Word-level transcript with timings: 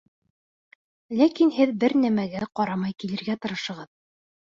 Ләкин 1.19 1.53
һеҙ 1.59 1.75
бер 1.85 1.97
нәмәгә 2.07 2.51
ҡарамай 2.61 2.99
килергә 3.01 3.41
тырышығыҙ. 3.47 3.97